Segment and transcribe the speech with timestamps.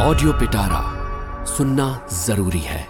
[0.00, 0.82] Audio पिटारा
[1.46, 2.82] सुनना जरूरी है।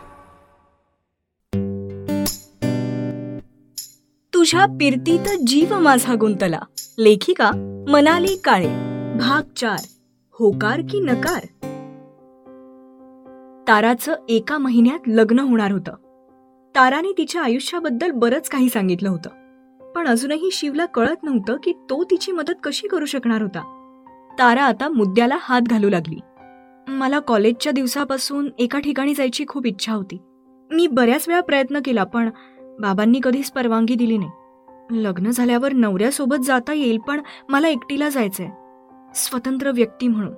[4.35, 6.61] तुझ्या पिरतीत जीव माझा गुंतला.
[6.99, 7.51] लेखिका
[7.89, 8.69] मनाली काळे.
[9.19, 9.79] भाग चार.
[10.33, 11.45] होकार की नकार?
[13.69, 15.95] ताराचं एका महिन्यात लग्न होणार होतं.
[16.75, 19.31] ताराने तिच्या आयुष्याबद्दल बरंच काही सांगितलं होतं.
[19.93, 23.77] पण अजूनही शिवला कळत नव्हतं की तो तिची मदत कशी करू शकणार होता.
[24.39, 26.19] तारा आता मुद्द्याला हात घालू लागली.
[26.89, 30.19] मला कॉलेजच्या दिवसापासून एका ठिकाणी जायची खूप इच्छा होती.
[30.71, 32.31] मी बऱ्याच वेळा प्रयत्न केला पण
[32.81, 34.31] बाबांनी कधीच परवानगी दिली नाही.
[34.91, 38.49] लग्न झाल्यावर नवऱ्यासोबत जाता येईल पण मला एकटीला जायचंय.
[39.15, 40.35] स्वतंत्र व्यक्ती म्हणून.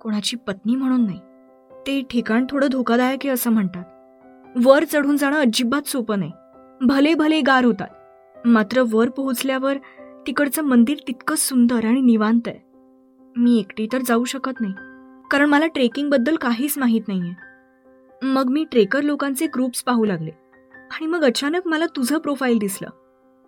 [0.00, 1.18] कोणाची पत्नी म्हणून नाही.
[1.86, 3.84] ते ठिकाण थोडं धोकादायक आहे असं म्हणतात.
[4.64, 6.32] वर चढून जाणं अजिबात सोपं नाही.
[6.80, 7.88] भले भले गार होतात.
[8.44, 9.76] मात्र वर पोहोचल्यावर
[10.26, 12.58] तिकडचं मंदिर तितकं सुंदर आणि निवांत आहे.
[13.36, 14.74] मी एकटी तर जाऊ शकत नाही.
[15.30, 17.34] कारण मला ट्रेकिंगबद्दल काहीच माहीत नाहीये.
[18.22, 20.30] मग मी ट्रेकर लोकांचे ग्रुप्स पाहू लागले.
[20.74, 22.88] आणि मग अचानक मला तुझं प्रोफाईल दिसलं.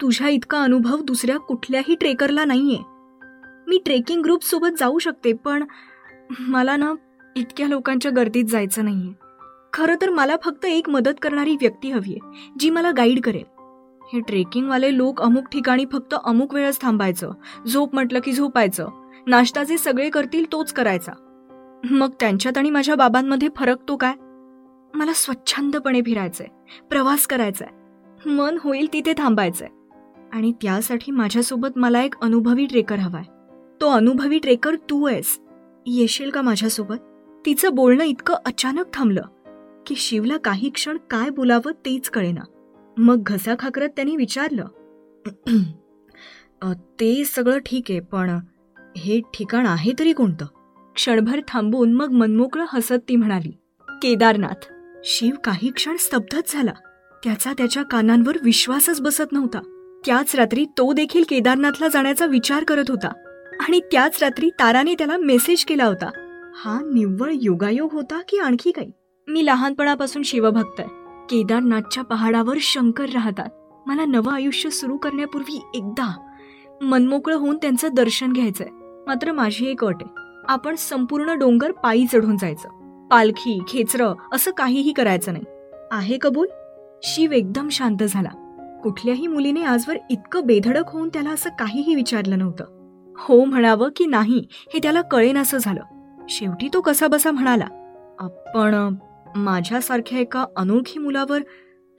[0.00, 2.78] तुझ्या इतका अनुभव दुसऱ्या कुठल्याही ट्रेकरला नाहीये.
[3.68, 5.64] मी ट्रेकिंग ग्रुपसोबत जाऊ शकते पण
[6.40, 6.92] मला ना
[7.36, 9.12] इतक्या लोकांच्या गर्दीत जायचं नाहीये.
[9.72, 13.44] खरं तर मला फक्त एक मदत करणारी व्यक्ती हवी आहे जी मला गाईड करेल.
[14.12, 17.30] हे ट्रेकिंगवाले लोक अमुक ठिकाणी फक्त अमुक वेळच थांबायचं.
[17.66, 18.88] झोप म्हटलं की झोपायचं.
[19.26, 21.12] नाश्ता जे सगळे करतील तोच करायचा.
[21.84, 24.12] मग त्यांच्यात आणि माझ्या बाबांमध्ये फरक तो काय?
[24.94, 26.46] मला स्वच्छंदपणे फिरायचंय
[26.90, 27.68] प्रवास करायचाय
[28.26, 29.68] मन होईल तिथे थांबायचंय.
[30.32, 33.22] आणि त्यासाठी माझ्यासोबत मला एक अनुभवी ट्रेकर हवाय.
[33.80, 35.38] तो अनुभवी ट्रेकर तू आहेस.
[35.86, 36.96] येशील का माझ्यासोबत?
[37.46, 39.22] तिचं बोलणं इतकं अचानक थांबलं
[39.86, 42.40] की शिवला काही क्षण काय बोलावं तेच कळेना.
[42.98, 44.66] मग घसा खाकरत त्यांनी विचारलं
[47.00, 48.30] ते सगळं ठीक आहे पण
[48.96, 50.46] हे ठिकाण आहे तरी कोणतं?
[50.98, 53.50] क्षणभर थांबून मग मनमोकळं हसत ती म्हणाली
[53.88, 54.66] केदारनाथ
[55.04, 56.72] शिव काही क्षण स्तब्धच झाला.
[57.24, 59.58] त्याचा त्याच्या कानांवर विश्वासच बसत नव्हता.
[60.06, 63.08] त्याच रात्री तो देखील केदारनाथला जाण्याचा विचार करत होता
[63.60, 66.10] आणि त्याच रात्री ताराने त्याला मेसेज केला होता.
[66.54, 68.90] हा निव्वळ योगायोग होता की आणखी काही?
[69.28, 70.88] मी लहानपणापासून शिवभक्त आहे.
[71.30, 73.48] केदारनाथच्या पहाडावर शंकर राहतात.
[73.88, 76.34] मला नवं आयुष्य सुरू करण्यापूर्वी एकदा
[76.82, 78.68] मनमोकळं होऊन त्यांचं दर्शन घ्यायचंय.
[79.06, 80.27] मात्र माझी एक अट आहे.
[80.48, 82.68] आपण संपूर्ण डोंगर पायी चढून जायचं.
[83.08, 85.44] पालखी खेचरं असं काहीही करायचं नाही.
[85.90, 86.46] आहे कबूल?
[87.02, 88.28] शिव एकदम शांत झाला.
[88.82, 92.64] कुठल्याही मुलीने आजवर इतकं बेधडक होऊन त्याला असं काहीही विचारलं नव्हतं.
[93.18, 95.80] हो म्हणावं की नाही हे त्याला कळेनासं झालं.
[96.28, 97.66] शेवटी तो कसा बसा म्हणाला
[98.18, 98.94] आपण
[99.36, 101.40] माझ्यासारख्या एका अनोळखी मुलावर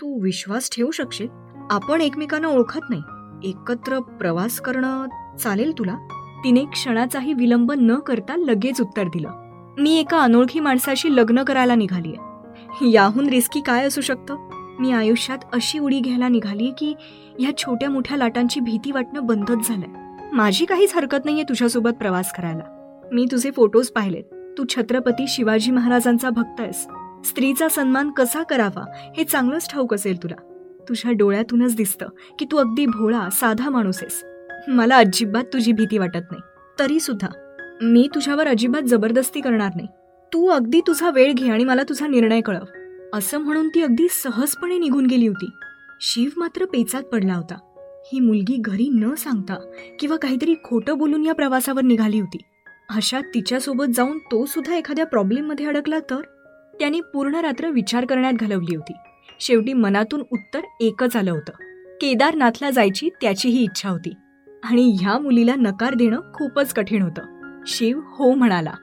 [0.01, 1.27] तू विश्वास ठेवू शकशील?
[1.71, 3.01] आपण एकमेकांना ओळखत नाही.
[3.49, 5.05] एकत्र प्रवास करणं
[5.39, 5.95] चालेल तुला?
[6.44, 9.29] तिने क्षणाचाही विलंब न करता लगेच उत्तर दिलं.
[9.79, 12.29] मी एका अनोळखी माणसाशी लग्न करायला निघालीये.
[12.91, 14.35] याहून रिस्की काय असू शकतं?
[14.79, 16.94] मी आयुष्यात अशी उडी घ्यायला निघालीये की
[17.39, 20.17] ह्या छोट्या मोठ्या लाटांची भीती वाटणं बंदच झालंय.
[20.33, 22.91] माझी काहीच हरकत नाहीये तुझ्यासोबत प्रवास करायला.
[23.13, 24.23] मी तुझे फोटोज पाहिलेत.
[24.57, 26.88] तू छत्रपती शिवाजी महाराजांचा भक्त आहेस.
[27.25, 30.35] स्त्रीचा सन्मान कसा करावा हे चांगलंच ठाऊक असेल तुला.
[30.89, 32.07] तुझ्या डोळ्यातूनच दिसतं
[32.39, 34.23] की तू अगदी भोळा साधा माणूस आहेस.
[34.68, 36.42] मला अजिबात तुझी भीती वाटत नाही.
[36.80, 37.28] तरी सुद्धा
[37.81, 39.88] मी तुझ्यावर अजिबात जबरदस्ती करणार नाही.
[40.34, 42.64] तू अगदी तुझा वेळ घे आणि मला तुझा निर्णय कळव.
[43.14, 45.50] असं म्हणून ती अगदी सहजपणे निघून गेली होती.
[46.02, 47.58] शिव मात्र पेचात पडला होता.
[48.14, 52.38] ही मुलगी घरी न सांगता किंवा काहीतरी खोटं बोलून या प्रवासावर निघाली होती.
[52.90, 56.22] अशा तिच्यासोबत जाऊन तो सुद्धा एखाद्या प्रॉब्लेममध्ये अडकला तर?
[56.80, 58.94] त्याने पूर्ण रात्र विचार करण्यात घालवली होती.
[59.40, 61.52] शेवटी मनातून उत्तर एकच आलं होतं.
[62.02, 64.14] केदारनाथला जायची त्याचीही इच्छा होती.
[64.64, 67.22] आणि ह्या मुलीला नकार देणं खूपच कठीण होतं.
[67.68, 68.74] शिव हो म्हणाला.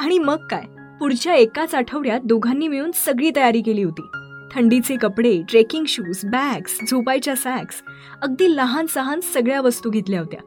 [0.00, 0.62] आणि मग काय?
[1.00, 4.06] पुढच्या एकाच आठवड्यात दोघांनी मिळून सगळी तयारी केली होती.
[4.52, 7.82] थंडीचे कपडे ट्रेकिंग शूज बॅग्स झोपायच्या सॅक्स
[8.22, 10.40] अगदी लहान सहान सगळ्या वस्तू घेतल्या होत्या.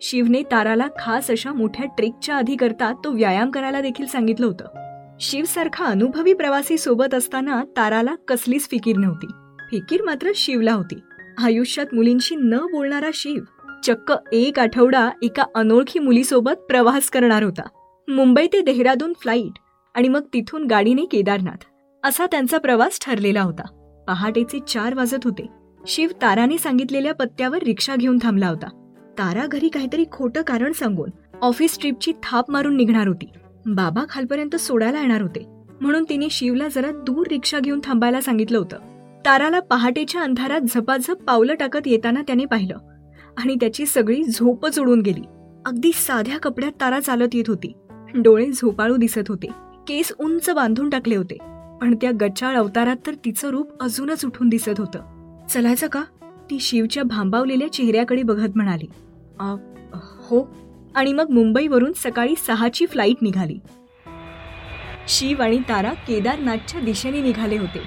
[0.00, 4.64] शिवने ताराला खास अशा मोठ्या ट्रेकच्या आधी करता तो व्यायाम करायला देखील सांगितलं होतं.
[5.20, 9.26] शिवसारखा अनुभवी प्रवासी सोबत असताना ताराला कसलीच फिकीर नव्हती.
[9.70, 10.98] फिकीर मात्र शिवला होती.
[11.44, 13.42] आयुष्यात मुलींशी न बोलणारा शिव
[13.84, 17.62] चक्क एक आठवडा एका अनोळखी मुलीसोबत प्रवास करणार होता.
[18.08, 19.58] मुंबई ते देहरादून फ्लाईट
[19.94, 21.64] आणि मग तिथून गाडीने केदारनाथ.
[22.04, 23.62] असा त्यांचा प्रवास ठरलेला होता.
[24.06, 25.46] पहाटेचे चार वाजत होते.
[25.86, 28.66] शिव ताराने सांगितलेल्या पत्त्यावर रिक्षा घेऊन थांबला होता.
[29.18, 31.10] तारा घरी काहीतरी खोटं कारण सांगून
[31.42, 33.28] ऑफिस ट्रिपची थाप मारून निघणार होती.
[33.66, 35.46] बाबा खालपर्यंत सोडायला येणार होते.
[35.80, 38.76] म्हणून तिने शिवला जरा दूर रिक्षा घेऊन थांबायला सांगितलं होतं.
[39.24, 42.76] ताराला पहाटेच्या अंधारात झपाझप पावलं टाकत येताना त्याने पाहिलं.
[43.40, 45.22] आणि त्याची सगळी झोपच उडून गेली.
[45.66, 47.72] अगदी साध्या कपड्यात तारा चालत येत होती.
[48.14, 49.46] डोळे झोपाळू दिसत होते.
[49.88, 51.38] केस उंच बांधून टाकले होते.
[51.80, 55.00] पण त्या गचाळ अवतारात तर तिचं रूप अजूनच उठून दिसत होतं.
[55.46, 56.02] चलायचं का?
[56.50, 58.86] ती शिवच्या भांबावलेल्या चेहऱ्याकडे बघत म्हणाली.
[59.94, 60.56] हो.
[60.94, 63.58] आणि मग मुंबईवरून सकाळी सहाची फ्लाईट निघाली.
[65.08, 67.80] शिव आणि तारा केदारनाथच्या दिशेने निघाले होते.